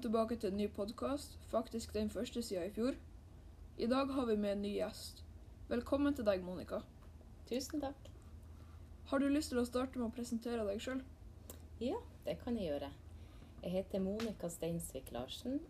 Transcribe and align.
Velkommen 0.00 0.12
tilbake 0.16 0.36
til 0.40 0.48
en 0.50 0.56
ny 0.56 0.66
podkast, 0.72 1.34
faktisk 1.50 1.92
den 1.94 2.10
første 2.10 2.42
siden 2.42 2.66
i 2.66 2.70
fjor. 2.72 2.94
I 3.78 3.86
dag 3.86 4.12
har 4.12 4.24
vi 4.26 4.36
med 4.36 4.52
en 4.52 4.62
ny 4.62 4.68
gjest. 4.72 5.18
Velkommen 5.68 6.14
til 6.14 6.24
deg, 6.24 6.40
Monica. 6.40 6.78
Tusen 7.50 7.82
takk. 7.82 8.08
Har 9.10 9.20
du 9.20 9.26
lyst 9.28 9.52
til 9.52 9.60
å 9.60 9.64
starte 9.68 10.00
med 10.00 10.06
å 10.06 10.14
presentere 10.16 10.64
deg 10.64 10.80
sjøl? 10.80 11.02
Ja, 11.84 11.98
det 12.24 12.38
kan 12.40 12.56
jeg 12.56 12.70
gjøre. 12.70 12.88
Jeg 13.60 13.74
heter 13.74 14.00
Monica 14.00 14.48
Steinsvik 14.48 15.12
Larsen. 15.12 15.60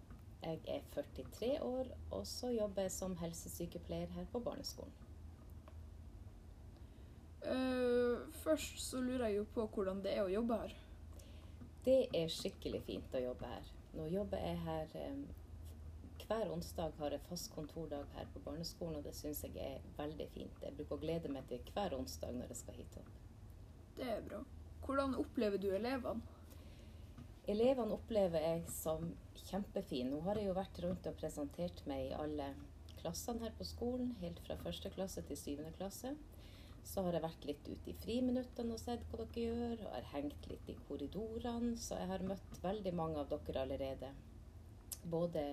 Jeg 0.45 0.63
er 0.77 0.87
43 0.95 1.51
år, 1.67 1.91
og 2.13 2.23
så 2.27 2.53
jobber 2.55 2.87
jeg 2.87 2.95
som 3.01 3.19
helsesykepleier 3.25 4.15
her 4.15 4.31
på 4.31 4.45
barneskolen. 4.47 4.95
Uh, 7.43 8.31
først 8.45 8.79
så 8.79 9.03
lurer 9.03 9.27
jeg 9.27 9.41
jo 9.41 9.51
på 9.59 9.67
hvordan 9.75 10.07
det 10.07 10.15
er 10.15 10.23
å 10.23 10.31
jobbe 10.37 10.63
her. 10.63 10.79
Det 11.83 12.01
er 12.15 12.31
skikkelig 12.39 12.85
fint 12.87 13.19
å 13.19 13.27
jobbe 13.27 13.55
her. 13.57 13.75
Nå 13.97 14.07
jobber 14.11 14.43
jeg 14.43 14.59
her 14.65 14.93
um, 15.11 15.23
Hver 16.27 16.53
onsdag 16.55 16.93
har 16.99 17.15
jeg 17.17 17.27
fast 17.27 17.51
kontordag 17.55 18.05
her 18.15 18.29
på 18.35 18.43
barneskolen, 18.45 19.01
og 19.01 19.07
det 19.07 19.17
syns 19.19 19.43
jeg 19.43 19.57
er 19.59 19.87
veldig 19.97 20.29
fint. 20.31 20.61
Jeg 20.63 20.77
bruker 20.77 20.95
å 20.95 21.03
glede 21.03 21.33
meg 21.33 21.49
til 21.51 21.73
hver 21.75 21.97
onsdag 21.97 22.37
når 22.37 22.53
jeg 22.53 22.61
skal 22.61 22.77
hit 22.79 22.99
opp. 23.01 23.17
Det 23.97 24.07
er 24.07 24.21
bra. 24.29 24.45
Hvordan 24.85 25.17
opplever 25.19 25.59
du 25.59 25.73
elevene? 25.75 26.23
Elevene 27.51 27.97
opplever 27.97 28.45
jeg 28.45 28.63
som 28.71 29.09
kjempefine. 29.49 30.13
Nå 30.13 30.21
har 30.29 30.39
jeg 30.39 30.51
jo 30.51 30.59
vært 30.61 30.79
rundt 30.85 31.09
og 31.11 31.19
presentert 31.19 31.83
meg 31.91 32.11
i 32.11 32.15
alle 32.15 32.53
klassene 33.01 33.43
her 33.43 33.57
på 33.59 33.67
skolen, 33.67 34.13
helt 34.21 34.39
fra 34.45 34.59
første 34.61 34.93
klasse 34.95 35.25
til 35.27 35.39
syvende 35.41 35.73
klasse. 35.75 36.15
Så 36.87 37.05
har 37.07 37.15
jeg 37.15 37.25
vært 37.25 37.47
litt 37.47 37.69
ute 37.69 37.93
i 37.93 37.97
friminuttene 38.03 38.75
og 38.75 38.81
sett 38.83 39.05
hva 39.11 39.21
dere 39.23 39.45
gjør, 39.47 39.85
og 39.87 39.95
har 39.95 40.09
hengt 40.15 40.49
litt 40.51 40.73
i 40.73 40.79
korridorene. 40.89 41.77
Så 41.79 42.01
jeg 42.01 42.11
har 42.11 42.27
møtt 42.27 42.63
veldig 42.63 42.95
mange 42.97 43.23
av 43.23 43.31
dere 43.31 43.67
allerede. 43.67 44.11
Både 45.05 45.45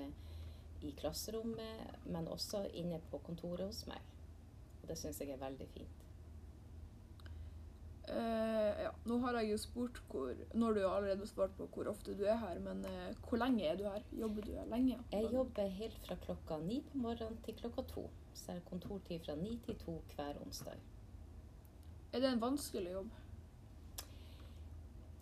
i 0.86 0.92
klasserommet, 0.98 2.02
men 2.06 2.28
også 2.30 2.66
inne 2.78 3.00
på 3.12 3.22
kontoret 3.26 3.68
hos 3.68 3.86
meg. 3.90 4.02
Og 4.82 4.92
det 4.92 4.98
syns 5.00 5.22
jeg 5.22 5.34
er 5.34 5.42
veldig 5.42 5.70
fint. 5.74 6.04
Uh, 8.08 8.72
ja, 8.86 8.92
nå 9.04 9.18
har 9.26 9.36
jeg 9.42 9.50
jo 9.50 9.56
spurt 9.60 9.98
hvor 10.08 10.30
når 10.56 10.78
du 10.78 10.80
allerede 10.80 10.94
allerede 10.96 11.26
svart 11.28 11.58
på 11.58 11.66
hvor 11.74 11.90
ofte 11.92 12.14
du 12.16 12.22
er 12.24 12.38
her, 12.40 12.62
men 12.64 12.86
uh, 12.88 13.10
hvor 13.28 13.42
lenge 13.42 13.66
er 13.68 13.76
du 13.76 13.84
her? 13.84 14.06
Jobber 14.16 14.48
du 14.48 14.54
her 14.56 14.70
lenge? 14.72 14.96
Jeg 15.12 15.28
jobber 15.34 15.74
helt 15.82 15.98
fra 16.06 16.16
klokka 16.24 16.62
ni 16.64 16.80
på 16.88 17.02
morgenen 17.04 17.42
til 17.44 17.58
klokka 17.60 17.84
to. 17.92 18.06
Så 18.34 18.54
jeg 18.54 18.62
har 18.62 18.70
kontortid 18.70 19.26
fra 19.26 19.36
ni 19.36 19.58
til 19.66 19.76
to 19.82 19.98
hver 20.14 20.40
onsdag. 20.46 20.80
Er 22.14 22.22
det 22.24 22.30
en 22.32 22.42
vanskelig 22.42 22.92
jobb? 22.92 23.10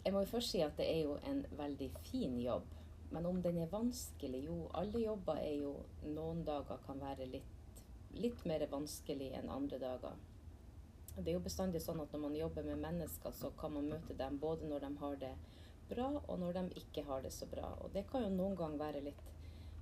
Jeg 0.05 0.14
må 0.14 0.22
jo 0.22 0.30
først 0.30 0.52
si 0.53 0.61
at 0.61 0.75
det 0.78 0.86
er 0.86 1.00
jo 1.08 1.16
en 1.25 1.41
veldig 1.58 1.89
fin 2.05 2.38
jobb. 2.39 2.67
Men 3.11 3.25
om 3.25 3.41
den 3.41 3.58
er 3.61 3.72
vanskelig 3.72 4.44
Jo, 4.45 4.69
alle 4.73 5.02
jobber 5.02 5.39
er 5.39 5.56
jo 5.61 5.73
Noen 6.03 6.44
dager 6.45 6.81
kan 6.86 7.02
være 7.02 7.25
litt, 7.30 7.81
litt 8.13 8.45
mer 8.45 8.66
vanskelig 8.72 9.31
enn 9.38 9.50
andre 9.50 9.80
dager. 9.81 10.17
Det 11.16 11.30
er 11.31 11.38
jo 11.38 11.44
bestandig 11.45 11.81
sånn 11.81 12.02
at 12.03 12.13
når 12.13 12.22
man 12.25 12.38
jobber 12.38 12.66
med 12.67 12.81
mennesker, 12.83 13.31
så 13.31 13.52
kan 13.59 13.73
man 13.73 13.89
møte 13.89 14.17
dem 14.19 14.38
både 14.39 14.67
når 14.67 14.86
de 14.86 14.89
har 15.00 15.19
det 15.22 15.33
bra, 15.89 16.09
og 16.28 16.39
når 16.41 16.58
de 16.58 16.81
ikke 16.83 17.06
har 17.08 17.23
det 17.23 17.31
så 17.33 17.47
bra. 17.47 17.69
Og 17.81 17.94
det 17.95 18.06
kan 18.11 18.25
jo 18.25 18.33
noen 18.33 18.58
ganger 18.59 18.81
være 18.81 19.03
litt 19.06 19.22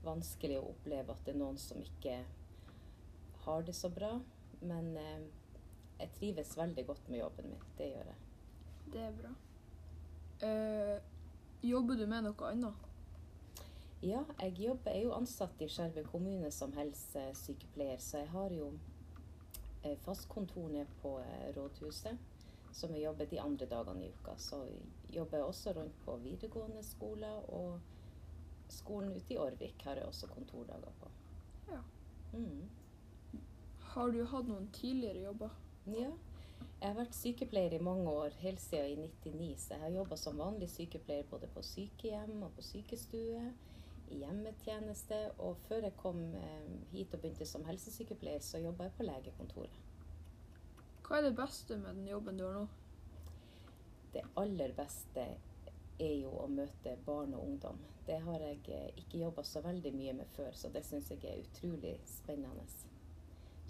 vanskelig 0.06 0.60
å 0.60 0.68
oppleve 0.72 1.16
at 1.16 1.24
det 1.26 1.34
er 1.34 1.40
noen 1.42 1.58
som 1.58 1.82
ikke 1.82 2.20
har 3.48 3.66
det 3.66 3.76
så 3.76 3.90
bra. 3.90 4.14
Men 4.62 4.94
eh, 5.00 5.26
jeg 6.00 6.14
trives 6.20 6.56
veldig 6.58 6.86
godt 6.88 7.10
med 7.10 7.20
jobben 7.20 7.50
min. 7.50 7.68
Det 7.78 7.90
gjør 7.92 8.10
jeg. 8.12 8.22
Det 8.94 9.04
er 9.08 9.20
bra. 9.20 9.34
Uh, 10.44 10.98
jobber 11.64 12.00
du 12.00 12.08
med 12.08 12.26
noe 12.28 12.50
annet? 12.50 12.90
Ja, 14.04 14.26
jeg 14.42 14.58
jobber, 14.60 14.92
jeg 14.92 15.06
er 15.06 15.06
jo 15.08 15.14
ansatt 15.16 15.62
i 15.64 15.70
Skjervøy 15.72 16.04
kommune 16.12 16.50
som 16.52 16.74
helsesykepleier, 16.76 18.02
så 18.04 18.26
jeg 18.26 18.34
har 18.34 18.52
jo 18.52 18.74
Eh, 19.84 19.98
fastkontor 19.98 20.70
nede 20.70 20.88
på 21.02 21.20
eh, 21.20 21.56
rådhuset, 21.56 22.18
som 22.72 22.94
jeg 22.96 23.04
jobber 23.04 23.26
de 23.26 23.42
andre 23.42 23.66
dagene 23.66 24.06
i 24.06 24.12
uka. 24.12 24.38
Så 24.38 24.62
jeg 24.64 25.16
jobber 25.16 25.38
jeg 25.38 25.46
også 25.46 25.74
rundt 25.76 25.98
på 26.06 26.16
videregående 26.24 26.84
skoler, 26.84 27.50
og 27.52 27.80
skolen 28.70 29.12
ute 29.16 29.34
i 29.34 29.38
Årvik 29.38 29.84
har 29.84 30.00
jeg 30.00 30.06
også 30.06 30.28
kontordager 30.28 30.96
på. 31.02 31.12
Ja. 31.72 31.82
Mm. 32.34 32.70
Har 33.80 34.12
du 34.12 34.24
hatt 34.26 34.48
noen 34.48 34.70
tidligere 34.74 35.26
jobber? 35.26 35.60
Ja. 35.92 36.12
Jeg 36.80 36.92
har 36.92 36.98
vært 36.98 37.16
sykepleier 37.16 37.74
i 37.76 37.84
mange 37.84 38.12
år, 38.12 38.34
helt 38.42 38.60
siden 38.60 39.06
i 39.06 39.08
99. 39.24 39.54
Så 39.60 39.74
jeg 39.74 39.82
har 39.84 39.94
jobba 39.98 40.18
som 40.20 40.40
vanlig 40.40 40.68
sykepleier 40.72 41.28
både 41.32 41.48
på 41.52 41.64
sykehjem 41.64 42.44
og 42.44 42.52
på 42.58 42.64
sykestue 42.64 43.44
i 44.12 44.20
hjemmetjeneste. 44.20 45.20
Og 45.44 45.60
før 45.68 45.88
jeg 45.88 45.96
kom 46.00 46.22
eh, 46.40 46.74
hit 46.92 47.16
og 47.16 47.24
begynte 47.24 47.48
som 47.48 47.64
helsesykepleier, 47.68 48.44
så 48.44 48.60
jobba 48.64 48.90
jeg 48.90 48.96
på 48.98 49.08
legekontoret. 49.08 49.80
Hva 51.04 51.20
er 51.20 51.28
det 51.28 51.38
beste 51.38 51.78
med 51.80 52.00
den 52.00 52.08
jobben 52.12 52.40
du 52.40 52.46
har 52.48 52.58
nå? 52.58 52.68
Det 54.14 54.24
aller 54.40 54.76
beste 54.76 55.26
er 56.04 56.14
jo 56.20 56.36
å 56.44 56.50
møte 56.52 56.98
barn 57.06 57.36
og 57.36 57.48
ungdom. 57.48 57.80
Det 58.08 58.20
har 58.24 58.44
jeg 58.44 58.60
eh, 58.76 58.92
ikke 59.06 59.24
jobba 59.24 59.48
så 59.48 59.64
veldig 59.64 59.96
mye 59.96 60.18
med 60.20 60.36
før, 60.36 60.52
så 60.52 60.72
det 60.72 60.84
syns 60.88 61.12
jeg 61.12 61.24
er 61.28 61.44
utrolig 61.44 61.96
spennende. 62.08 62.68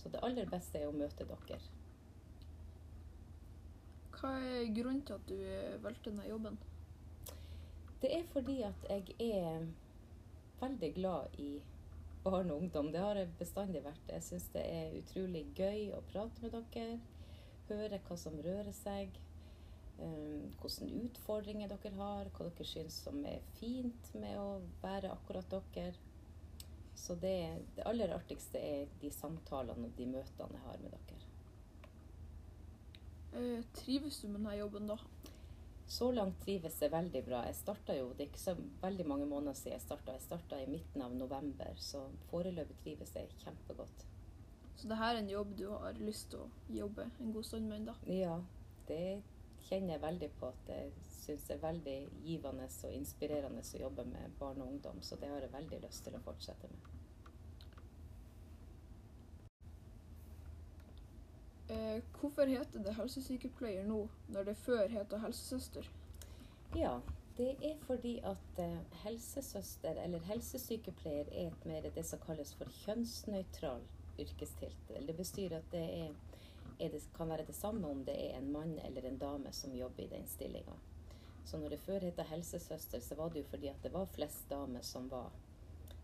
Så 0.01 0.09
det 0.09 0.21
aller 0.25 0.49
beste 0.49 0.81
er 0.81 0.89
å 0.89 0.97
møte 0.97 1.29
dere. 1.29 1.61
Hva 4.23 4.37
er 4.39 4.69
grunnen 4.71 5.01
til 5.03 5.17
at 5.17 5.23
du 5.27 5.35
eh, 5.35 5.79
valgte 5.83 6.07
denne 6.07 6.23
jobben? 6.29 6.55
Det 7.99 8.11
er 8.15 8.29
fordi 8.31 8.61
at 8.63 8.85
jeg 8.87 9.15
er 9.19 9.65
veldig 10.61 10.89
glad 10.95 11.35
i 11.43 11.49
barn 12.23 12.53
og 12.53 12.61
ungdom. 12.61 12.91
Det 12.93 13.01
har 13.03 13.19
jeg 13.19 13.33
bestandig 13.39 13.81
vært. 13.83 14.05
Jeg 14.07 14.23
syns 14.23 14.45
det 14.53 14.63
er 14.63 14.95
utrolig 15.01 15.43
gøy 15.57 15.91
å 15.97 15.99
prate 16.13 16.39
med 16.45 16.55
dere. 16.55 17.01
Høre 17.67 17.99
hva 18.07 18.17
som 18.21 18.39
rører 18.45 18.71
seg. 18.77 19.19
Um, 19.99 20.47
hvilke 20.61 20.87
utfordringer 21.03 21.75
dere 21.75 21.93
har. 21.99 22.31
Hva 22.31 22.47
dere 22.47 22.69
syns 22.69 23.01
som 23.03 23.19
er 23.27 23.43
fint 23.59 24.13
med 24.15 24.39
å 24.39 24.61
være 24.85 25.11
akkurat 25.11 25.51
dere. 25.75 25.91
Så 26.95 27.19
det, 27.19 27.35
det 27.75 27.83
aller 27.91 28.15
artigste 28.15 28.63
er 28.63 28.87
de 29.03 29.11
samtalene 29.11 29.91
og 29.91 29.99
de 29.99 30.07
møtene 30.15 30.55
jeg 30.55 30.67
har 30.69 30.83
med 30.85 30.95
dere. 30.95 31.22
Uh, 33.33 33.61
trives 33.73 34.21
du 34.21 34.27
med 34.27 34.41
denne 34.41 34.57
jobben, 34.59 34.87
da? 34.87 34.97
Så 35.87 36.11
langt 36.11 36.39
trives 36.41 36.79
jeg 36.81 36.91
veldig 36.93 37.21
bra. 37.25 37.43
Jeg 37.47 37.55
starta 37.59 37.95
jo, 37.97 38.09
Det 38.13 38.25
er 38.25 38.31
ikke 38.31 38.39
så 38.39 38.55
veldig 38.81 39.05
mange 39.07 39.25
måneder 39.25 39.53
siden 39.57 39.75
jeg 39.75 39.81
starta. 39.81 40.15
Jeg 40.15 40.25
starta 40.25 40.61
i 40.61 40.69
midten 40.69 41.01
av 41.01 41.15
november, 41.15 41.75
så 41.77 42.05
foreløpig 42.31 42.77
trives 42.83 43.15
jeg 43.15 43.29
kjempegodt. 43.43 44.05
Så 44.75 44.87
det 44.89 44.97
her 44.97 45.15
er 45.15 45.21
en 45.21 45.29
jobb 45.29 45.53
du 45.57 45.67
har 45.69 45.99
lyst 45.99 46.31
til 46.31 46.41
å 46.43 46.49
jobbe 46.73 47.05
en 47.21 47.33
god 47.33 47.43
stund 47.43 47.69
med? 47.69 47.81
ennå? 47.81 47.93
Ja, 48.09 48.39
det 48.87 49.21
kjenner 49.67 49.95
jeg 49.95 50.01
veldig 50.03 50.29
på 50.39 50.49
at 50.49 50.71
jeg 50.73 50.91
syns 51.13 51.45
er 51.53 51.61
veldig 51.61 51.97
givende 52.25 52.67
og 52.67 52.97
inspirerende 52.97 53.63
å 53.63 53.83
jobbe 53.85 54.05
med 54.09 54.35
barn 54.39 54.61
og 54.61 54.73
ungdom. 54.73 55.01
Så 55.01 55.15
det 55.21 55.29
har 55.31 55.45
jeg 55.45 55.53
veldig 55.53 55.79
lyst 55.85 56.03
til 56.07 56.17
å 56.17 56.23
fortsette 56.25 56.71
med. 56.71 56.89
Eh, 61.73 62.01
hvorfor 62.19 62.45
heter 62.45 62.83
det 62.85 62.93
helsesykepleier 62.97 63.85
nå, 63.87 64.03
når 64.35 64.49
det 64.49 64.55
før 64.61 64.87
het 64.91 65.13
helsesøster? 65.23 65.87
Ja, 66.77 66.99
det 67.37 67.49
er 67.65 67.79
fordi 67.87 68.17
at 68.29 68.59
eh, 68.61 68.77
helsesøster, 69.05 69.97
eller 70.03 70.21
helsesykepleier, 70.27 71.31
er 71.31 71.49
et 71.49 71.65
mer 71.65 71.87
det 71.95 72.05
som 72.05 72.21
kalles 72.27 72.53
for 72.59 72.69
kjønnsnøytral 72.83 73.81
yrkestittel. 74.21 75.07
Det 75.07 75.15
betyr 75.17 75.55
at 75.57 75.71
det, 75.71 75.83
er, 76.03 76.41
er 76.79 76.93
det, 76.93 77.01
kan 77.17 77.31
være 77.33 77.47
det 77.47 77.55
samme 77.57 77.89
om 77.89 78.03
det 78.05 78.17
er 78.27 78.37
en 78.37 78.51
mann 78.53 78.75
eller 78.85 79.09
en 79.09 79.17
dame 79.17 79.53
som 79.53 79.73
jobber 79.73 80.05
i 80.05 80.11
den 80.11 80.27
stillinga. 80.29 80.77
Så 81.45 81.57
når 81.57 81.73
det 81.73 81.81
før 81.87 82.05
het 82.05 82.21
helsesøster, 82.29 83.01
så 83.01 83.15
var 83.15 83.33
det 83.33 83.41
jo 83.41 83.49
fordi 83.49 83.71
at 83.71 83.81
det 83.83 83.93
var 83.93 84.13
flest 84.13 84.45
damer 84.49 84.85
som 84.85 85.09
var 85.11 85.31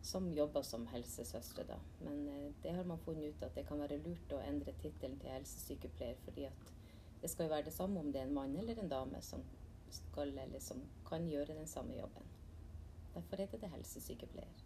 som 0.01 0.33
jobber 0.33 0.61
som 0.61 0.87
helsesøstre. 0.87 1.63
Da. 1.67 1.77
Men 1.99 2.27
eh, 2.27 2.51
det 2.63 2.71
har 2.75 2.83
man 2.83 2.99
funnet 2.99 3.35
ut 3.35 3.43
at 3.43 3.55
det 3.55 3.65
kan 3.67 3.81
være 3.81 3.99
lurt 4.03 4.33
å 4.33 4.41
endre 4.47 4.73
tittelen 4.81 5.19
til 5.19 5.33
helsesykepleier, 5.33 6.19
fordi 6.25 6.47
at 6.49 6.73
det 7.21 7.29
skal 7.29 7.47
jo 7.47 7.53
være 7.53 7.67
det 7.67 7.75
samme 7.75 7.99
om 7.99 8.11
det 8.13 8.21
er 8.21 8.29
en 8.29 8.33
mann 8.33 8.55
eller 8.55 8.79
en 8.79 8.91
dame 8.91 9.21
som 9.21 9.43
skal 9.91 10.31
eller 10.37 10.59
som 10.59 10.81
kan 11.09 11.27
gjøre 11.27 11.57
den 11.57 11.67
samme 11.67 11.97
jobben. 11.97 12.23
Derfor 13.13 13.41
heter 13.41 13.59
det 13.59 13.71
helsesykepleier. 13.73 14.65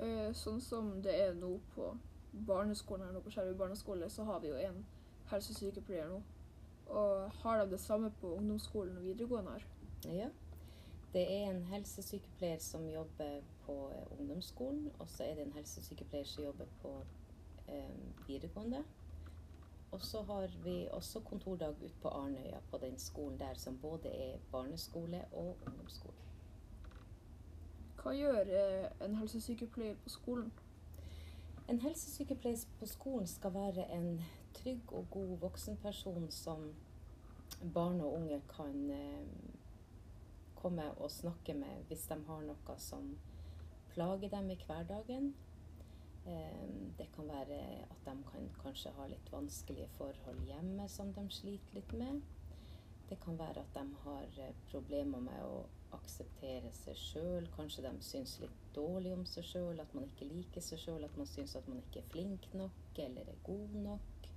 Eh, 0.00 0.30
sånn 0.36 0.60
som 0.64 0.92
det 1.04 1.14
er 1.14 1.34
nå 1.36 1.54
på 1.74 1.92
barneskolen 2.46 3.06
her 3.06 3.14
nå 3.14 3.22
på 3.24 3.32
Skjervøy 3.34 3.56
barneskole, 3.58 4.10
så 4.10 4.24
har 4.28 4.40
vi 4.40 4.52
jo 4.52 4.60
en 4.60 4.84
helsesykepleier 5.32 6.10
nå. 6.10 6.20
Og 6.90 7.42
har 7.42 7.60
de 7.60 7.70
det 7.70 7.80
samme 7.80 8.10
på 8.20 8.34
ungdomsskolen 8.36 8.96
og 8.98 9.04
videregående 9.06 9.56
her? 9.56 9.66
Ja, 10.10 10.28
det 11.12 11.22
er 11.34 11.50
en 11.50 11.64
helsesykepleier 11.64 12.58
som 12.58 12.88
jobber 12.88 13.40
på 13.66 13.90
eh, 13.90 14.20
ungdomsskolen, 14.20 14.90
og 14.98 15.08
så 15.08 15.24
er 15.24 15.34
det 15.34 15.46
en 15.46 15.52
helsesykepleier 15.52 16.24
som 16.24 16.44
jobber 16.44 16.66
på 16.82 17.04
eh, 17.68 18.26
videregående. 18.26 18.84
Og 19.90 20.00
så 20.00 20.22
har 20.22 20.50
vi 20.64 20.88
også 20.90 21.20
kontordag 21.20 21.74
ute 21.84 21.94
på 22.02 22.08
Arnøya, 22.08 22.60
på 22.70 22.78
den 22.78 22.98
skolen 22.98 23.38
der 23.38 23.54
som 23.54 23.78
både 23.78 24.08
er 24.08 24.38
barneskole 24.52 25.24
og 25.32 25.56
ungdomsskole. 25.66 26.14
Hva 28.02 28.12
gjør 28.16 28.40
eh, 28.40 28.86
en 29.04 29.14
helsesykepleier 29.14 29.96
på 30.04 30.08
skolen? 30.08 30.52
En 31.68 31.80
helsesykepleier 31.80 32.62
på 32.78 32.86
skolen 32.86 33.26
skal 33.26 33.54
være 33.54 33.90
en 33.92 34.22
trygg 34.54 34.92
og 34.92 35.06
god 35.10 35.36
voksenperson 35.38 36.30
som 36.30 36.74
barn 37.74 38.00
og 38.00 38.14
unge 38.14 38.40
kan 38.56 38.90
eh, 38.90 39.49
komme 40.62 40.86
og 40.98 41.10
snakke 41.10 41.54
med 41.56 41.86
hvis 41.88 42.06
de 42.10 42.18
har 42.26 42.42
noe 42.46 42.76
som 42.78 43.14
plager 43.94 44.30
dem 44.32 44.50
i 44.50 44.58
hverdagen. 44.66 45.32
Eh, 46.26 46.68
det 46.98 47.08
kan 47.14 47.28
være 47.28 47.60
at 47.90 48.04
de 48.04 48.16
kan 48.32 48.50
kanskje 48.62 48.92
ha 48.96 49.06
litt 49.08 49.32
vanskelige 49.32 49.88
forhold 49.96 50.44
hjemme 50.46 50.88
som 50.88 51.12
de 51.16 51.24
sliter 51.32 51.80
litt 51.80 51.92
med. 51.92 52.20
Det 53.10 53.18
kan 53.24 53.38
være 53.38 53.64
at 53.64 53.74
de 53.74 53.84
har 54.04 54.40
eh, 54.44 54.56
problemer 54.70 55.22
med 55.24 55.42
å 55.42 55.64
akseptere 55.96 56.70
seg 56.76 56.98
sjøl. 56.98 57.48
Kanskje 57.56 57.86
de 57.86 57.94
syns 58.04 58.36
litt 58.42 58.60
dårlig 58.76 59.14
om 59.16 59.24
seg 59.26 59.48
sjøl, 59.48 59.80
at 59.82 59.94
man 59.96 60.06
ikke 60.06 60.28
liker 60.30 60.62
seg 60.62 60.82
sjøl, 60.84 61.04
at 61.04 61.16
man 61.18 61.26
syns 61.26 61.56
at 61.58 61.66
man 61.68 61.80
ikke 61.82 62.04
er 62.04 62.12
flink 62.12 62.46
nok 62.54 63.00
eller 63.06 63.32
er 63.32 63.42
god 63.48 63.74
nok. 63.88 64.30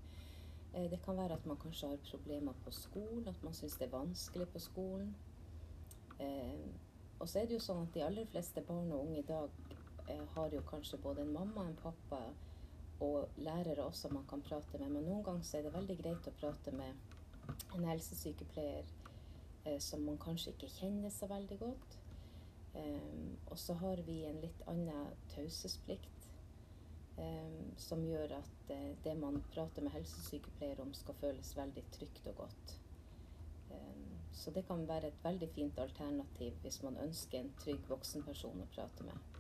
Eh, 0.73 0.89
det 0.89 1.01
kan 1.05 1.19
være 1.19 1.37
at 1.37 1.45
man 1.45 1.59
kanskje 1.61 1.91
har 1.91 2.09
problemer 2.09 2.57
på 2.65 2.71
skolen, 2.71 3.27
at 3.27 3.43
man 3.43 3.53
syns 3.53 3.77
det 3.77 3.89
er 3.89 3.97
vanskelig 3.97 4.49
på 4.55 4.59
skolen. 4.59 5.13
Eh, 6.19 6.65
og 7.19 7.29
så 7.29 7.39
er 7.39 7.47
det 7.47 7.57
jo 7.57 7.63
sånn 7.63 7.85
at 7.85 7.93
de 7.95 8.03
aller 8.05 8.27
fleste 8.29 8.61
barn 8.67 8.91
og 8.91 9.05
unge 9.05 9.21
i 9.21 9.27
dag 9.27 9.49
eh, 10.09 10.25
har 10.35 10.53
jo 10.53 10.63
kanskje 10.69 11.01
både 11.01 11.23
en 11.23 11.33
mamma, 11.33 11.67
en 11.67 11.79
pappa 11.79 12.21
og 13.03 13.29
lærere 13.37 13.83
også 13.83 14.09
man 14.13 14.25
kan 14.29 14.41
prate 14.41 14.79
med, 14.79 14.89
men 14.89 15.07
noen 15.07 15.23
ganger 15.23 15.55
er 15.57 15.65
det 15.65 15.73
veldig 15.73 15.97
greit 15.99 16.29
å 16.29 16.35
prate 16.39 16.73
med 16.75 17.13
en 17.75 17.87
helsesykepleier 17.89 18.85
eh, 19.65 19.79
som 19.79 20.05
man 20.07 20.19
kanskje 20.21 20.53
ikke 20.53 20.71
kjenner 20.77 21.13
så 21.13 21.27
veldig 21.31 21.59
godt. 21.59 21.99
Um, 22.73 23.35
og 23.51 23.57
så 23.61 23.75
har 23.77 23.99
vi 24.01 24.23
en 24.25 24.39
litt 24.41 24.61
annen 24.65 25.11
taushetsplikt 25.29 26.23
um, 27.19 27.67
som 27.77 28.01
gjør 28.01 28.33
at 28.39 28.71
uh, 28.71 28.87
det 29.05 29.13
man 29.19 29.37
prater 29.53 29.85
med 29.85 29.93
helsesykepleier 29.93 30.81
om, 30.81 30.93
skal 30.97 31.19
føles 31.19 31.53
veldig 31.57 31.83
trygt 31.93 32.31
og 32.31 32.39
godt. 32.45 32.73
Um, 33.73 34.15
så 34.33 34.51
det 34.55 34.65
kan 34.67 34.87
være 34.87 35.11
et 35.11 35.21
veldig 35.23 35.49
fint 35.55 35.79
alternativ 35.79 36.57
hvis 36.63 36.81
man 36.85 36.97
ønsker 37.03 37.39
en 37.41 37.53
trygg 37.61 37.89
voksenperson 37.89 38.63
å 38.63 38.71
prate 38.75 39.05
med. 39.07 39.39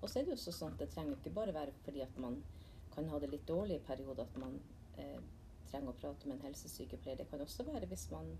Og 0.00 0.10
så 0.10 0.20
er 0.20 0.28
det 0.28 0.36
jo 0.36 0.52
sånn 0.54 0.74
at 0.74 0.82
det 0.82 0.92
trenger 0.94 1.18
ikke 1.18 1.34
bare 1.34 1.54
være 1.56 1.74
fordi 1.84 2.04
at 2.04 2.20
man 2.22 2.38
kan 2.94 3.08
ha 3.10 3.18
det 3.18 3.32
litt 3.32 3.46
dårlig 3.48 3.78
i 3.78 3.86
perioder 3.86 4.26
at 4.26 4.38
man 4.40 4.54
eh, 4.98 5.18
trenger 5.70 5.92
å 5.92 5.98
prate 6.00 6.28
med 6.28 6.38
en 6.38 6.48
helsesykepleier. 6.48 7.18
Det 7.20 7.28
kan 7.30 7.42
også 7.42 7.66
være 7.66 7.90
hvis 7.90 8.08
man 8.14 8.30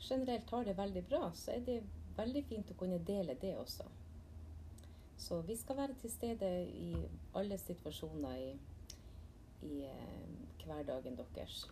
generelt 0.00 0.50
har 0.50 0.64
det 0.64 0.76
veldig 0.78 1.02
bra, 1.10 1.30
så 1.34 1.56
er 1.56 1.64
det 1.66 1.80
veldig 2.16 2.42
fint 2.48 2.70
å 2.72 2.78
kunne 2.78 2.98
dele 3.06 3.36
det 3.40 3.54
også. 3.58 3.86
Så 5.18 5.40
vi 5.48 5.56
skal 5.56 5.78
være 5.80 5.96
til 6.00 6.12
stede 6.12 6.50
i 6.68 6.92
alle 7.34 7.58
situasjoner 7.58 8.36
i, 8.36 8.50
i 9.66 9.74
eh, 9.88 10.26
hverdagen 10.64 11.16
deres. 11.16 11.64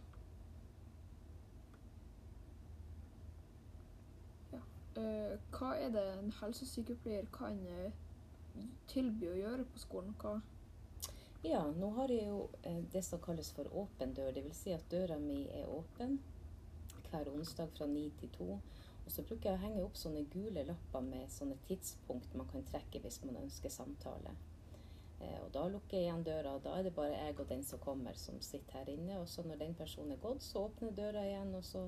Eh, 4.96 5.38
hva 5.50 5.72
er 5.74 5.90
det 5.90 6.02
en 6.12 6.30
helsesykepleier 6.38 7.26
kan 7.34 7.56
eh, 7.66 7.94
tilby 8.90 9.26
å 9.32 9.38
gjøre 9.40 9.66
på 9.66 9.82
skolen? 9.82 10.14
Hva 10.22 10.36
Ja, 11.44 11.64
nå 11.76 11.90
har 11.96 12.12
jeg 12.14 12.28
jo 12.28 12.44
eh, 12.62 12.78
det 12.92 13.02
som 13.02 13.22
kalles 13.24 13.50
for 13.56 13.68
åpen 13.82 14.14
dør. 14.14 14.30
Dvs. 14.36 14.62
Si 14.62 14.74
at 14.76 14.86
døra 14.92 15.18
mi 15.18 15.42
er 15.50 15.66
åpen 15.70 16.20
hver 17.08 17.30
onsdag 17.32 17.74
fra 17.74 17.90
ni 17.90 18.06
til 18.20 18.30
to. 18.38 18.48
Og 19.04 19.10
så 19.12 19.26
bruker 19.26 19.50
jeg 19.50 19.58
å 19.58 19.64
henge 19.66 19.82
opp 19.82 19.98
sånne 19.98 20.24
gule 20.32 20.62
lapper 20.64 21.02
med 21.04 21.30
sånne 21.32 21.58
tidspunkt 21.66 22.38
man 22.38 22.48
kan 22.48 22.64
trekke 22.70 23.02
hvis 23.02 23.20
man 23.26 23.42
ønsker 23.42 23.72
samtale. 23.74 24.32
Og 25.24 25.50
da 25.52 25.62
lukker 25.72 25.96
jeg 25.96 26.08
igjen 26.08 26.24
døra, 26.24 26.54
og 26.56 26.64
da 26.64 26.72
er 26.76 26.84
det 26.84 26.92
bare 26.96 27.14
jeg 27.16 27.36
og 27.38 27.46
den 27.48 27.62
som 27.64 27.80
kommer, 27.80 28.16
som 28.18 28.40
sitter 28.44 28.80
her 28.80 28.90
inne. 28.92 29.20
Og 29.20 29.28
så 29.28 29.44
når 29.46 29.60
den 29.60 29.76
personen 29.78 30.12
er 30.12 30.20
gått, 30.20 30.42
så 30.44 30.66
åpner 30.66 30.96
døra 30.96 31.22
igjen, 31.24 31.54
og 31.56 31.64
så 31.64 31.84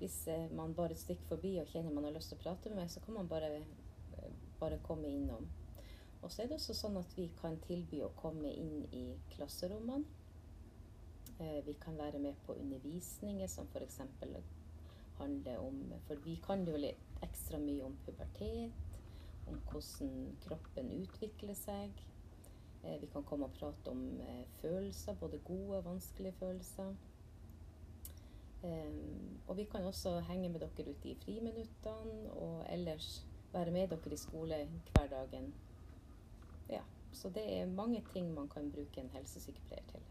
hvis 0.00 0.28
eh, 0.28 0.50
man 0.56 0.74
bare 0.74 0.96
stikker 0.96 1.28
forbi 1.28 1.56
og 1.60 1.68
kjenner 1.68 1.92
man 1.92 2.06
har 2.08 2.14
lyst 2.14 2.32
til 2.32 2.38
å 2.38 2.44
prate 2.44 2.70
med 2.72 2.80
meg, 2.80 2.92
så 2.92 3.02
kan 3.04 3.18
man 3.18 3.28
bare, 3.28 3.50
eh, 4.16 4.30
bare 4.60 4.80
komme 4.86 5.10
innom. 5.12 5.44
Og 6.22 6.32
så 6.32 6.42
er 6.42 6.48
det 6.48 6.56
også 6.56 6.76
sånn 6.76 6.96
at 7.00 7.12
vi 7.16 7.26
kan 7.40 7.58
tilby 7.66 8.00
å 8.04 8.14
komme 8.16 8.48
inn 8.48 8.86
i 8.96 9.04
klasserommene. 9.34 10.04
Eh, 11.40 11.60
vi 11.66 11.76
kan 11.80 12.00
være 12.00 12.20
med 12.20 12.40
på 12.46 12.56
undervisninger 12.56 13.48
som 13.48 13.68
f.eks. 13.72 14.00
handler 15.20 15.58
om 15.60 15.80
For 16.06 16.16
vi 16.24 16.38
kan 16.40 16.64
jo 16.64 16.78
litt 16.80 17.20
ekstra 17.24 17.58
mye 17.60 17.84
om 17.84 17.96
pubertet, 18.06 18.72
om 19.48 19.60
hvordan 19.68 20.14
kroppen 20.46 20.88
utvikler 20.96 21.56
seg. 21.58 21.92
Vi 22.80 23.08
kan 23.12 23.26
komme 23.28 23.50
og 23.50 23.56
prate 23.58 23.92
om 23.92 24.00
følelser, 24.62 25.18
både 25.20 25.42
gode 25.44 25.76
og 25.76 25.84
vanskelige 25.90 26.38
følelser. 26.38 26.94
Og 28.62 29.56
vi 29.56 29.64
kan 29.64 29.84
også 29.84 30.20
henge 30.28 30.48
med 30.48 30.60
dere 30.60 30.90
ute 30.90 31.08
i 31.08 31.16
friminuttene 31.24 32.32
og 32.32 32.66
ellers 32.68 33.26
være 33.52 33.70
med 33.70 33.88
dere 33.88 34.12
i 34.12 34.16
skolehverdagen. 34.16 35.54
Ja, 36.68 36.82
så 37.12 37.30
det 37.30 37.44
er 37.56 37.66
mange 37.66 38.04
ting 38.12 38.34
man 38.34 38.48
kan 38.48 38.72
bruke 38.72 39.00
en 39.00 39.10
helsesykepleier 39.14 39.86
til. 39.88 40.04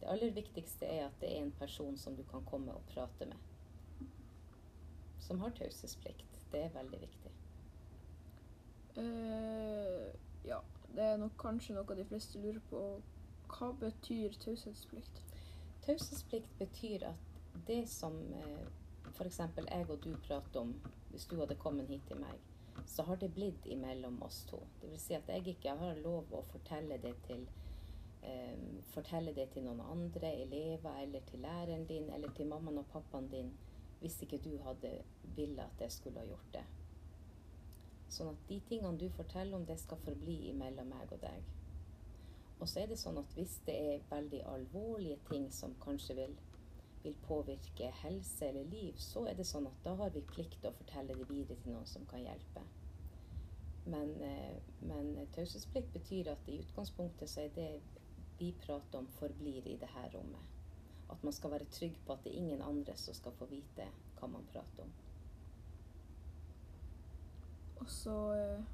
Det 0.00 0.10
aller 0.10 0.34
viktigste 0.34 0.86
er 0.86 1.06
at 1.06 1.20
det 1.20 1.30
er 1.30 1.42
en 1.42 1.54
person 1.58 1.96
som 1.96 2.16
du 2.16 2.22
kan 2.22 2.44
komme 2.44 2.74
og 2.74 2.82
prate 2.94 3.26
med. 3.26 3.36
Som 5.20 5.40
har 5.40 5.54
taushetsplikt. 5.56 6.44
Det 6.52 6.60
er 6.60 6.68
veldig 6.74 7.00
viktig. 7.00 7.30
Uh, 8.96 10.24
Ja, 10.44 10.58
det 10.94 11.02
er 11.02 11.16
nok 11.16 11.36
kanskje 11.40 11.74
noe 11.76 11.96
de 11.96 12.04
fleste 12.04 12.40
lurer 12.40 12.60
på. 12.68 12.80
Hva 13.48 13.70
betyr 13.80 14.34
taushetsplikt? 14.42 15.22
Taushetsplikt 15.86 16.50
betyr 16.58 17.06
at 17.08 17.33
det 17.66 17.84
som 17.90 18.16
eh, 18.34 18.66
f.eks. 19.12 19.38
jeg 19.38 19.86
og 19.88 19.98
du 20.04 20.14
prater 20.26 20.60
om, 20.60 20.74
hvis 21.10 21.26
du 21.30 21.36
hadde 21.40 21.58
kommet 21.60 21.88
hit 21.88 22.06
til 22.08 22.20
meg, 22.20 22.38
så 22.86 23.02
har 23.02 23.16
det 23.16 23.34
blitt 23.34 23.66
imellom 23.66 24.22
oss 24.22 24.44
to. 24.50 24.60
Det 24.80 24.90
vil 24.90 25.00
si 25.00 25.14
at 25.14 25.28
jeg 25.28 25.46
ikke 25.54 25.76
har 25.78 26.00
lov 26.02 26.32
å 26.34 26.42
fortelle 26.50 26.98
det 27.02 27.14
til 27.28 27.46
eh, 28.26 28.82
fortelle 28.94 29.34
det 29.36 29.48
til 29.54 29.66
noen 29.66 29.82
andre 29.84 30.32
elever 30.42 31.02
eller 31.02 31.24
til 31.30 31.44
læreren 31.44 31.86
din 31.86 32.10
eller 32.10 32.32
til 32.34 32.50
mammaen 32.50 32.82
og 32.82 32.90
pappaen 32.92 33.28
din 33.30 33.52
hvis 34.00 34.20
ikke 34.22 34.40
du 34.44 34.56
hadde 34.66 34.90
ville 35.36 35.62
at 35.62 35.80
jeg 35.80 35.92
skulle 35.92 36.20
ha 36.20 36.28
gjort 36.28 36.48
det. 36.52 36.64
Sånn 38.12 38.34
at 38.34 38.42
de 38.48 38.58
tingene 38.68 39.00
du 39.00 39.06
forteller 39.16 39.56
om, 39.56 39.64
det 39.66 39.78
skal 39.80 40.00
forbli 40.04 40.36
imellom 40.50 40.90
meg 40.92 41.12
og 41.14 41.22
deg. 41.22 41.46
Og 42.60 42.68
så 42.68 42.82
er 42.82 42.90
det 42.90 42.98
sånn 43.00 43.16
at 43.18 43.32
hvis 43.36 43.56
det 43.66 43.74
er 43.94 44.04
veldig 44.10 44.42
alvorlige 44.50 45.16
ting 45.30 45.48
som 45.52 45.72
kanskje 45.82 46.18
vil, 46.20 46.36
vil 47.04 47.16
påvirke 47.26 47.90
helse 48.02 48.48
eller 48.48 48.64
liv, 48.64 48.96
så 48.98 49.26
er 49.28 49.36
det 49.38 49.46
sånn 49.48 49.68
at 49.68 49.84
da 49.84 49.94
har 50.00 50.10
vi 50.14 50.24
plikt 50.32 50.58
til 50.60 50.70
å 50.70 50.78
fortelle 50.78 51.16
det 51.18 51.28
videre 51.28 51.60
til 51.62 51.76
noen 51.76 51.86
som 51.88 52.06
kan 52.10 52.24
hjelpe. 52.24 52.64
Men, 53.84 54.14
eh, 54.22 54.56
men 54.80 55.26
taushetsplikt 55.36 55.92
betyr 55.92 56.30
at 56.32 56.48
i 56.48 56.58
utgangspunktet 56.62 57.30
så 57.30 57.44
er 57.44 57.52
det 57.54 57.70
vi 58.38 58.54
prater 58.66 58.98
om, 58.98 59.06
forblir 59.18 59.66
i 59.68 59.76
det 59.80 59.88
her 59.94 60.10
rommet. 60.14 60.52
At 61.10 61.24
man 61.24 61.32
skal 61.32 61.50
være 61.50 61.64
trygg 61.70 61.98
på 62.06 62.12
at 62.12 62.24
det 62.24 62.32
er 62.32 62.38
ingen 62.38 62.62
andre 62.62 62.96
som 62.96 63.14
skal 63.14 63.32
få 63.32 63.46
vite 63.46 63.88
hva 64.18 64.28
man 64.28 64.48
prater 64.52 64.82
om. 64.82 64.92
Og 67.80 67.90
så 67.90 68.32
eh, 68.32 68.64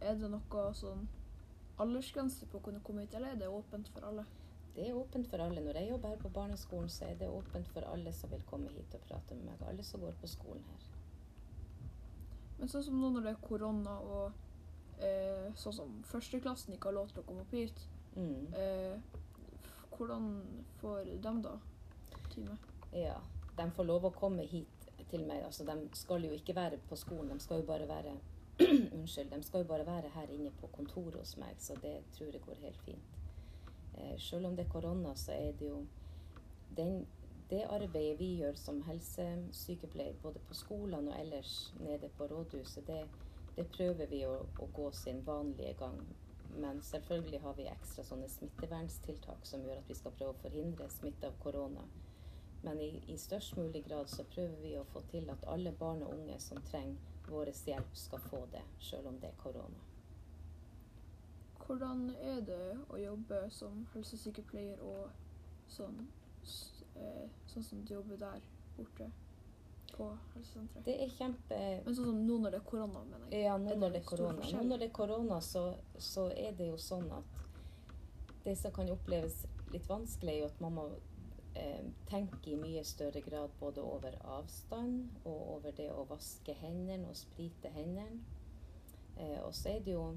Er 0.00 0.14
det 0.20 0.28
noe 0.28 0.64
sånn 0.76 1.06
aldersgrense 1.80 2.46
på 2.46 2.58
å 2.58 2.64
kunne 2.66 2.82
komme 2.84 3.06
hit, 3.06 3.14
eller 3.16 3.32
er 3.32 3.38
det 3.40 3.48
åpent 3.48 3.88
for 3.88 4.04
alle? 4.04 4.26
Det 4.74 4.88
er 4.88 4.96
åpent 4.98 5.28
for 5.30 5.38
alle. 5.38 5.60
Når 5.62 5.76
jeg 5.78 5.90
jobber 5.90 6.08
her 6.08 6.16
på 6.22 6.28
barneskolen, 6.34 6.88
så 6.90 7.04
er 7.06 7.14
det 7.20 7.28
åpent 7.30 7.68
for 7.70 7.86
alle 7.92 8.12
som 8.12 8.30
vil 8.30 8.42
komme 8.48 8.68
hit 8.74 8.94
og 8.94 9.00
prate 9.08 9.34
med 9.38 9.44
meg. 9.44 9.62
Alle 9.68 9.82
som 9.86 10.00
går 10.02 10.16
på 10.20 10.26
skolen 10.26 10.64
her. 10.70 10.88
Men 12.58 12.70
sånn 12.70 12.84
som 12.86 12.98
nå 13.00 13.10
når 13.14 13.26
det 13.26 13.32
er 13.34 13.42
korona 13.48 13.94
og 13.98 14.32
eh, 15.02 15.48
sånn 15.58 15.74
som 15.74 15.94
førsteklassen 16.10 16.74
ikke 16.76 16.90
har 16.90 16.96
lov 16.98 17.10
til 17.12 17.22
å 17.22 17.26
komme 17.28 17.46
opp 17.46 17.54
hit, 17.54 17.86
Mm. 18.14 18.54
eh, 18.54 19.00
hvordan 19.96 20.26
får 20.78 21.04
de 21.04 21.32
da 21.42 21.56
time? 22.30 22.56
Ja. 22.92 23.16
De 23.56 23.70
får 23.74 23.84
lov 23.88 24.04
å 24.06 24.12
komme 24.14 24.42
hit 24.46 24.86
til 25.10 25.24
meg. 25.26 25.42
Altså, 25.44 25.64
de 25.66 25.88
skal 25.98 26.22
jo 26.22 26.30
ikke 26.30 26.54
være 26.54 26.78
på 26.88 26.96
skolen, 26.96 27.32
de 27.34 27.40
skal 27.42 27.60
jo 27.60 27.66
bare 27.66 27.88
være 27.88 28.12
Unnskyld. 28.94 29.30
De 29.34 29.42
skal 29.42 29.64
jo 29.64 29.66
bare 29.66 29.86
være 29.86 30.08
her 30.14 30.30
inne 30.30 30.50
på 30.60 30.68
kontoret 30.76 31.18
hos 31.18 31.36
meg, 31.36 31.56
så 31.58 31.74
det 31.82 31.96
tror 32.14 32.30
jeg 32.30 32.42
går 32.46 32.54
helt 32.62 32.78
fint. 32.86 33.18
Eh, 33.98 34.16
selv 34.18 34.46
om 34.46 34.56
det 34.56 34.66
er 34.66 34.72
korona, 34.72 35.14
så 35.14 35.32
er 35.32 35.52
det 35.58 35.68
jo 35.68 35.84
den, 36.76 37.06
det 37.50 37.62
arbeidet 37.70 38.18
vi 38.18 38.34
gjør 38.40 38.56
som 38.58 38.82
helsesykepleier, 38.82 40.16
både 40.22 40.42
på 40.48 40.54
skolene 40.54 41.12
og 41.12 41.20
ellers 41.20 41.74
nede 41.80 42.10
på 42.18 42.26
rådhuset, 42.26 42.86
det, 42.86 43.04
det 43.56 43.66
prøver 43.76 44.10
vi 44.10 44.24
å, 44.26 44.36
å 44.58 44.68
gå 44.74 44.90
sin 44.92 45.22
vanlige 45.26 45.74
gang. 45.78 46.00
Men 46.56 46.82
selvfølgelig 46.82 47.40
har 47.40 47.54
vi 47.58 47.66
ekstra 47.70 48.04
sånne 48.06 48.28
smitteverntiltak 48.30 49.46
som 49.46 49.64
gjør 49.66 49.80
at 49.82 49.88
vi 49.90 49.96
skal 49.98 50.14
prøve 50.18 50.34
å 50.34 50.42
forhindre 50.42 50.90
smitte 50.90 51.30
av 51.30 51.38
korona. 51.42 51.82
Men 52.64 52.80
i, 52.80 52.92
i 53.10 53.16
størst 53.18 53.56
mulig 53.58 53.84
grad 53.88 54.08
så 54.08 54.24
prøver 54.30 54.60
vi 54.62 54.76
å 54.78 54.86
få 54.92 55.02
til 55.10 55.26
at 55.30 55.48
alle 55.50 55.74
barn 55.78 56.04
og 56.06 56.14
unge 56.14 56.38
som 56.40 56.62
trenger 56.70 57.12
vår 57.28 57.50
hjelp 57.66 57.96
skal 57.96 58.22
få 58.30 58.44
det, 58.52 58.62
selv 58.80 59.10
om 59.10 59.18
det 59.20 59.32
er 59.32 59.42
korona. 59.42 59.93
Hvordan 61.66 62.08
er 62.20 62.40
det 62.44 62.64
å 62.92 62.98
jobbe 63.00 63.44
som 63.54 63.84
helsesykepleier 63.94 64.80
og 64.84 65.12
sånn, 65.72 66.02
eh, 66.96 67.28
sånn 67.48 67.64
som 67.64 67.84
du 67.84 67.94
jobber 67.94 68.20
der 68.20 68.44
borte 68.76 69.08
på 69.94 70.10
helsesenteret? 70.34 70.84
Det 70.84 70.98
er 71.06 71.14
kjempe... 71.14 71.60
Men 71.86 71.96
sånn 71.96 72.10
som 72.10 72.20
nå 72.26 72.36
når 72.42 72.56
det 72.56 72.60
er 72.60 72.68
korona, 72.68 73.04
mener 73.08 73.30
jeg. 73.30 73.46
Ja, 73.46 73.56
nå 73.56 73.72
når 73.72 73.86
det 73.86 73.92
det 73.96 74.02
er 74.02 74.10
korona. 74.10 74.50
Nå 74.52 74.66
når 74.68 74.82
det 74.82 74.90
er 74.90 74.94
korona, 75.00 75.40
så, 75.40 75.64
så 75.96 76.28
er 76.36 76.52
det 76.58 76.68
jo 76.68 76.76
sånn 76.80 77.08
at 77.16 77.40
det 78.44 78.58
som 78.60 78.74
kan 78.76 78.92
oppleves 78.92 79.46
litt 79.72 79.88
vanskelig, 79.88 80.34
er 80.34 80.40
jo 80.42 80.50
at 80.52 80.60
man 80.60 80.76
må 80.76 80.86
eh, 81.56 81.86
tenke 82.10 82.52
i 82.52 82.60
mye 82.60 82.84
større 82.84 83.24
grad 83.24 83.56
både 83.60 83.82
over 83.82 84.18
avstand 84.36 85.24
og 85.24 85.56
over 85.56 85.74
det 85.76 85.88
å 85.94 86.04
vaske 86.10 86.52
hendene 86.60 87.08
og 87.08 87.16
sprite 87.18 87.72
hendene. 87.72 88.20
Eh, 89.16 89.40
og 89.46 89.54
så 89.56 89.76
er 89.76 89.84
det 89.86 89.94
jo 89.94 90.10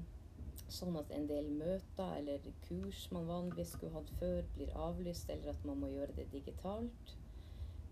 sånn 0.68 0.96
at 1.00 1.10
en 1.14 1.26
del 1.30 1.48
møter 1.54 2.18
eller 2.18 2.44
kurs 2.66 3.06
man 3.14 3.28
vanligvis 3.28 3.74
skulle 3.76 3.94
hatt 3.94 4.10
før, 4.20 4.42
blir 4.56 4.74
avlyst, 4.76 5.30
eller 5.32 5.54
at 5.54 5.64
man 5.68 5.80
må 5.82 5.90
gjøre 5.92 6.16
det 6.18 6.28
digitalt. 6.32 7.14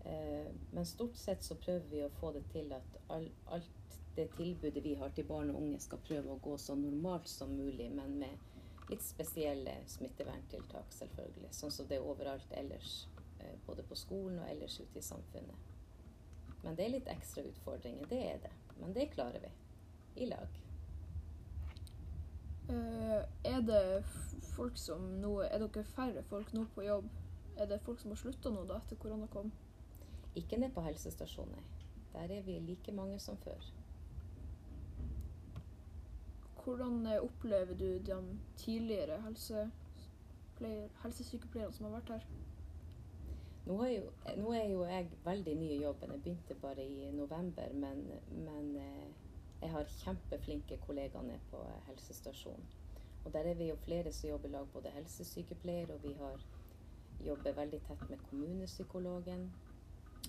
Eh, 0.05 0.51
men 0.71 0.85
stort 0.85 1.17
sett 1.17 1.43
så 1.43 1.57
prøver 1.59 1.87
vi 1.91 2.03
å 2.05 2.13
få 2.19 2.31
det 2.35 2.43
til 2.53 2.71
at 2.75 2.99
alt 3.09 3.97
det 4.17 4.27
tilbudet 4.37 4.83
vi 4.83 4.95
har 4.97 5.11
til 5.13 5.27
barn 5.29 5.51
og 5.53 5.61
unge, 5.61 5.79
skal 5.83 6.01
prøve 6.07 6.33
å 6.33 6.41
gå 6.43 6.57
så 6.61 6.75
normalt 6.75 7.29
som 7.29 7.53
mulig, 7.53 7.89
men 7.93 8.17
med 8.21 8.89
litt 8.89 9.03
spesielle 9.03 9.73
smitteverntiltak, 9.89 10.93
selvfølgelig. 10.95 11.51
Sånn 11.53 11.73
som 11.73 11.89
det 11.89 11.99
er 11.99 12.07
overalt 12.07 12.53
ellers, 12.57 13.07
eh, 13.39 13.57
både 13.67 13.83
på 13.83 13.97
skolen 13.99 14.39
og 14.39 14.49
ellers 14.49 14.79
ute 14.79 14.99
i 14.99 15.05
samfunnet. 15.05 15.73
Men 16.63 16.75
det 16.75 16.85
er 16.85 16.95
litt 16.95 17.11
ekstra 17.11 17.43
utfordringer, 17.45 18.07
det 18.09 18.23
er 18.31 18.39
det. 18.47 18.53
Men 18.79 18.93
det 18.93 19.11
klarer 19.13 19.43
vi. 19.43 19.51
I 20.23 20.25
lag. 20.25 20.66
Eh, 22.69 23.23
er 23.43 23.61
det 23.61 24.03
folk 24.55 24.77
som 24.77 25.01
nå 25.21 25.37
Er 25.45 25.61
dere 25.63 25.83
færre 25.87 26.23
folk 26.27 26.53
nå 26.53 26.65
på 26.75 26.83
jobb? 26.83 27.05
Er 27.57 27.65
det 27.65 27.81
folk 27.85 27.99
som 28.01 28.11
har 28.11 28.19
slutta 28.19 28.49
nå 28.51 28.65
da 28.67 28.75
etter 28.81 28.99
korona 28.99 29.27
kom? 29.31 29.51
Ikke 30.35 30.59
ned 30.59 30.73
på 30.75 30.83
helsestasjonen, 30.85 31.55
nei. 31.55 31.63
Der 32.13 32.33
er 32.35 32.41
vi 32.43 32.59
like 32.59 32.91
mange 32.91 33.19
som 33.19 33.37
før. 33.37 33.61
Hvordan 36.63 37.05
eh, 37.07 37.23
opplever 37.23 37.73
du 37.79 37.99
de 38.09 38.17
tidligere 38.57 39.21
helsesykepleierne 41.03 41.73
som 41.73 41.85
har 41.87 41.93
vært 41.95 42.09
her? 42.17 42.23
Nå 43.67 43.75
er, 43.83 43.91
jo, 43.97 44.11
nå 44.39 44.51
er 44.55 44.67
jo 44.71 44.83
jeg 44.87 45.09
veldig 45.25 45.55
ny 45.59 45.69
i 45.75 45.81
jobben. 45.81 46.11
Jeg 46.11 46.21
begynte 46.23 46.55
bare 46.61 46.83
i 46.83 47.11
november, 47.11 47.73
men, 47.73 48.03
men 48.31 48.75
eh, 48.79 49.26
jeg 49.61 49.69
har 49.71 49.89
kjempeflinke 49.99 50.77
kollegaer 50.77 51.25
nede 51.25 51.39
på 51.51 51.61
eh, 51.63 51.81
helsestasjonen. 51.87 52.65
Og 53.25 53.33
der 53.33 53.49
er 53.49 53.53
vi 53.59 53.69
jo 53.69 53.75
flere 53.75 54.11
som 54.13 54.29
jobber 54.29 54.49
i 54.49 54.51
lag, 54.51 54.67
både 54.73 54.89
helsesykepleier, 54.89 55.91
og 55.93 56.03
vi 56.03 56.13
har 56.19 56.45
jobber 57.25 57.51
veldig 57.57 57.81
tett 57.87 58.09
med 58.09 58.17
kommunepsykologen. 58.29 59.51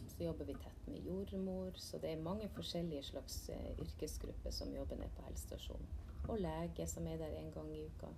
Så 0.08 0.25
jobber 0.25 0.44
vi 0.44 0.54
tett 0.54 0.87
med 0.88 1.06
jordmor, 1.06 1.70
så 1.76 1.99
det 1.99 2.12
er 2.12 2.23
mange 2.23 2.49
forskjellige 2.49 3.02
slags 3.02 3.49
eh, 3.49 3.73
yrkesgrupper 3.78 4.50
som 4.50 4.75
jobber 4.75 4.97
nede 4.97 5.11
på 5.16 5.26
helsestasjonen. 5.28 5.88
Og 6.28 6.40
lege 6.40 6.87
som 6.87 7.06
er 7.06 7.16
der 7.16 7.38
en 7.38 7.52
gang 7.52 7.73
i 7.76 7.85
uka. 7.85 8.12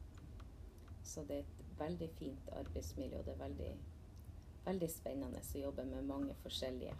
Så 1.03 1.25
det 1.29 1.37
er 1.37 1.41
et 1.41 1.79
veldig 1.79 2.11
fint 2.19 2.53
arbeidsmiljø, 2.53 3.19
og 3.19 3.25
det 3.27 3.35
er 3.35 3.45
veldig 3.45 3.73
veldig 4.65 4.89
spennende 4.93 5.41
å 5.41 5.63
jobbe 5.65 5.85
med 5.89 6.09
mange 6.09 6.35
forskjellige 6.43 6.95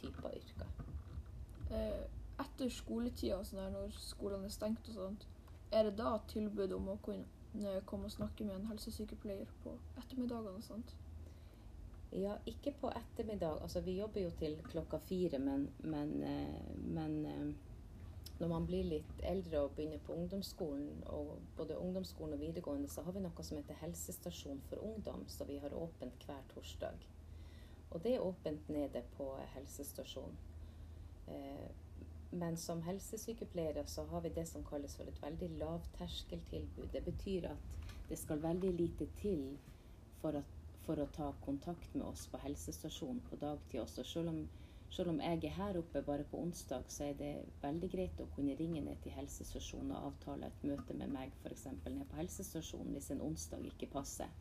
typer 0.00 0.36
yrker. 0.38 0.70
Eh, 1.70 2.04
etter 2.42 2.70
skoletida, 2.72 3.38
sånn 3.46 3.72
når 3.74 3.94
skolene 3.98 4.50
er 4.50 4.54
stengt 4.54 4.90
og 4.90 4.98
sånt, 4.98 5.26
er 5.74 5.88
det 5.88 5.96
da 5.98 6.16
tilbud 6.30 6.72
om 6.76 6.92
å 6.92 7.00
kunne 7.02 7.78
komme 7.86 8.10
og 8.10 8.14
snakke 8.14 8.46
med 8.46 8.58
en 8.58 8.68
helsesykepleier 8.72 9.50
på 9.62 9.74
ettermiddagene 10.00 10.58
og 10.58 10.66
sånt? 10.66 10.94
Ja, 12.14 12.36
ikke 12.46 12.70
på 12.80 12.90
ettermiddag. 12.94 13.62
Altså, 13.62 13.80
vi 13.80 13.96
jobber 13.98 14.20
jo 14.20 14.30
til 14.38 14.54
klokka 14.70 15.00
fire, 15.02 15.38
men, 15.38 15.68
men, 15.82 16.12
eh, 16.22 16.76
men 16.78 17.16
eh, 17.26 17.48
når 18.38 18.48
man 18.48 18.66
blir 18.66 18.86
litt 18.86 19.24
eldre 19.26 19.64
og 19.64 19.74
begynner 19.74 20.02
på 20.06 20.14
ungdomsskolen, 20.14 21.02
og 21.06 21.32
både 21.56 21.78
ungdomsskolen 21.78 22.36
og 22.36 22.40
videregående, 22.40 22.90
så 22.90 23.02
har 23.02 23.16
vi 23.16 23.22
noe 23.24 23.46
som 23.46 23.58
heter 23.58 23.80
helsestasjon 23.82 24.62
for 24.68 24.82
ungdom, 24.86 25.26
så 25.28 25.46
vi 25.48 25.58
har 25.62 25.74
åpent 25.74 26.26
hver 26.26 26.46
torsdag. 26.54 27.02
Og 27.90 28.02
det 28.02 28.14
er 28.14 28.26
åpent 28.26 28.68
nede 28.68 29.02
på 29.18 29.32
helsestasjonen. 29.54 30.38
Men 32.34 32.56
som 32.56 32.82
helsesykepleiere 32.82 33.86
så 33.86 34.04
har 34.10 34.20
vi 34.20 34.30
det 34.34 34.46
som 34.50 34.64
kalles 34.66 34.96
for 34.98 35.06
et 35.06 35.20
veldig 35.22 35.48
lavterskeltilbud. 35.60 36.88
Det 36.92 37.04
betyr 37.06 37.46
at 37.52 37.78
det 38.08 38.18
skal 38.18 38.42
veldig 38.42 38.72
lite 38.74 39.06
til 39.20 39.44
for, 40.22 40.40
at, 40.40 40.56
for 40.86 40.98
å 40.98 41.06
ta 41.14 41.28
kontakt 41.44 41.94
med 41.94 42.06
oss 42.08 42.26
på 42.32 42.40
helsestasjonen 42.42 43.22
på 43.28 43.38
dagtid 43.44 43.84
også. 43.84 44.04
Selv 44.10 44.32
om, 44.32 44.40
selv 44.90 45.12
om 45.12 45.20
jeg 45.22 45.44
er 45.44 45.56
her 45.60 45.78
oppe 45.78 46.02
bare 46.02 46.26
på 46.32 46.40
onsdag, 46.42 46.90
så 46.90 47.06
er 47.10 47.20
det 47.20 47.32
veldig 47.62 47.92
greit 47.94 48.24
å 48.24 48.28
kunne 48.34 48.58
ringe 48.58 48.82
ned 48.82 48.98
til 49.04 49.14
helsestasjonen 49.14 49.94
og 49.94 50.10
avtale 50.10 50.50
et 50.50 50.66
møte 50.66 50.98
med 50.98 51.14
meg 51.14 51.38
f.eks. 51.44 51.68
ned 51.86 52.02
på 52.10 52.18
helsestasjonen 52.18 52.98
hvis 52.98 53.12
en 53.14 53.22
onsdag 53.30 53.62
ikke 53.70 53.92
passer. 53.94 54.34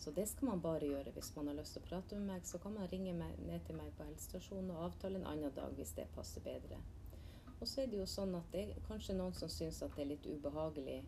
Så 0.00 0.10
det 0.16 0.26
skal 0.28 0.48
man 0.48 0.62
bare 0.64 0.86
gjøre. 0.88 1.12
Hvis 1.12 1.34
man 1.36 1.50
har 1.50 1.58
lyst 1.58 1.74
til 1.76 1.82
å 1.82 1.88
prate 1.90 2.16
med 2.16 2.32
meg, 2.32 2.44
så 2.48 2.58
kan 2.58 2.72
man 2.72 2.88
ringe 2.88 3.12
meg, 3.12 3.34
ned 3.44 3.60
til 3.66 3.76
meg 3.76 3.90
på 3.98 4.06
helsestasjonen 4.08 4.70
og 4.72 4.84
avtale 4.86 5.20
en 5.20 5.26
annen 5.28 5.52
dag 5.58 5.74
hvis 5.76 5.92
det 5.98 6.06
passer 6.14 6.44
bedre. 6.46 6.78
Og 7.60 7.68
så 7.68 7.82
er 7.82 7.90
det 7.92 7.98
jo 8.00 8.06
sånn 8.08 8.32
at 8.38 8.48
det 8.54 8.62
er 8.62 8.86
kanskje 8.86 9.18
noen 9.18 9.36
som 9.36 9.52
syns 9.52 9.82
at 9.84 9.92
det 9.98 10.06
er 10.06 10.10
litt 10.14 10.28
ubehagelig 10.30 11.02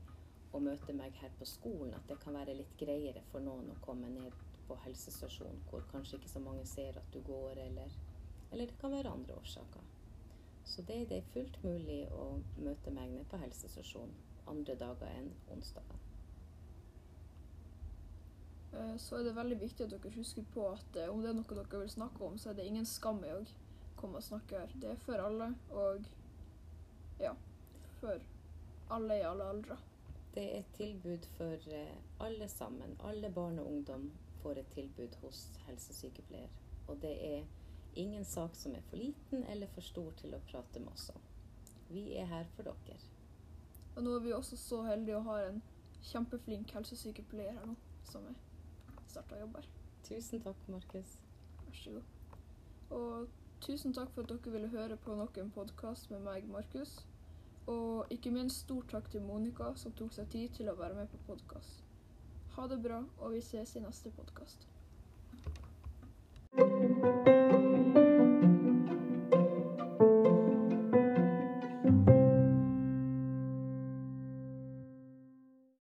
å 0.52 0.60
møte 0.60 0.92
meg 0.98 1.16
her 1.22 1.32
på 1.38 1.48
skolen. 1.48 1.94
At 1.96 2.04
det 2.12 2.18
kan 2.20 2.36
være 2.36 2.58
litt 2.58 2.76
greiere 2.76 3.24
for 3.30 3.40
noen 3.40 3.72
å 3.72 3.78
komme 3.86 4.12
ned 4.12 4.36
på 4.68 4.76
helsestasjonen 4.84 5.64
hvor 5.70 5.88
kanskje 5.94 6.20
ikke 6.20 6.34
så 6.34 6.44
mange 6.44 6.68
ser 6.68 7.00
at 7.00 7.16
du 7.16 7.22
går, 7.24 7.64
eller, 7.64 7.96
eller 8.50 8.68
det 8.68 8.80
kan 8.84 8.92
være 8.92 9.16
andre 9.16 9.40
årsaker. 9.40 9.88
Så 10.68 10.84
det, 10.84 11.06
det 11.08 11.22
er 11.22 11.32
fullt 11.32 11.62
mulig 11.64 12.02
å 12.12 12.28
møte 12.60 12.92
meg 12.92 13.16
ned 13.16 13.24
på 13.32 13.40
helsestasjonen 13.40 14.20
andre 14.52 14.76
dager 14.76 15.08
enn 15.16 15.32
onsdager. 15.54 16.01
Eh, 18.72 18.96
Så 18.98 19.16
er 19.16 19.22
det 19.24 19.36
veldig 19.36 19.60
viktig 19.60 19.84
at 19.84 19.90
dere 19.90 20.14
husker 20.16 20.44
på 20.54 20.66
at 20.72 20.96
eh, 20.96 21.10
om 21.10 21.20
det 21.22 21.30
er 21.30 21.36
noe 21.36 21.56
dere 21.58 21.80
vil 21.82 21.90
snakke 21.90 22.24
om, 22.24 22.38
så 22.38 22.50
er 22.50 22.58
det 22.58 22.66
ingen 22.66 22.86
skam 22.88 23.22
i 23.24 23.32
å 23.34 23.40
komme 23.96 24.20
og 24.20 24.26
snakke 24.26 24.58
her. 24.58 24.74
Det 24.80 24.90
er 24.90 25.00
for 25.04 25.22
alle, 25.22 25.54
og 25.70 26.04
ja, 27.20 27.34
for 28.00 28.20
alle 28.90 29.18
i 29.20 29.26
alle 29.28 29.48
aldre. 29.54 29.78
Det 30.34 30.42
er 30.42 30.58
et 30.62 30.76
tilbud 30.76 31.26
for 31.36 31.72
eh, 31.76 31.96
alle 32.20 32.48
sammen. 32.48 32.96
Alle 33.04 33.30
barn 33.30 33.58
og 33.58 33.66
ungdom 33.66 34.10
får 34.42 34.62
et 34.62 34.72
tilbud 34.74 35.18
hos 35.22 35.44
helsesykepleier. 35.66 36.48
Og 36.88 37.02
det 37.02 37.12
er 37.34 37.44
ingen 37.94 38.24
sak 38.24 38.56
som 38.56 38.74
er 38.74 38.80
for 38.88 38.96
liten 38.96 39.44
eller 39.52 39.68
for 39.74 39.84
stor 39.84 40.10
til 40.16 40.34
å 40.34 40.40
prate 40.48 40.80
med 40.80 40.94
oss 40.94 41.10
om. 41.14 41.20
Vi 41.92 42.14
er 42.16 42.26
her 42.26 42.48
for 42.56 42.64
dere. 42.64 42.96
Og 43.96 44.02
nå 44.02 44.16
er 44.16 44.24
vi 44.24 44.32
også 44.32 44.56
så 44.56 44.80
heldige 44.86 45.18
å 45.18 45.26
ha 45.26 45.36
en 45.50 45.60
kjempeflink 46.08 46.72
helsesykepleier 46.72 47.52
her 47.58 47.68
nå, 47.68 47.76
som 48.08 48.24
er 48.26 48.38
starta 49.12 49.38
jobb 49.38 49.60
her. 49.60 49.68
Tusen 50.08 50.42
takk, 50.42 50.66
Markus. 50.72 51.14
Vær 51.66 51.78
så 51.78 51.94
god. 51.96 52.02
Og 52.98 53.28
tusen 53.60 53.94
takk 53.96 54.10
for 54.14 54.24
at 54.24 54.32
dere 54.32 54.52
ville 54.56 54.72
høre 54.72 54.96
på 54.96 55.14
nok 55.16 55.38
en 55.38 55.52
podkast 55.54 56.10
med 56.10 56.24
meg, 56.26 56.48
Markus. 56.48 56.98
Og 57.70 58.10
ikke 58.10 58.32
minst 58.34 58.64
stor 58.66 58.82
takk 58.90 59.10
til 59.12 59.22
Monica, 59.22 59.70
som 59.76 59.94
tok 59.94 60.12
seg 60.16 60.30
tid 60.34 60.56
til 60.58 60.72
å 60.72 60.78
være 60.78 60.98
med 60.98 61.12
på 61.12 61.20
podkast. 61.28 61.84
Ha 62.56 62.66
det 62.68 62.82
bra, 62.84 63.04
og 63.18 63.36
vi 63.36 63.40
ses 63.40 63.76
i 63.76 63.84
neste 63.84 64.10
podkast. 64.16 64.66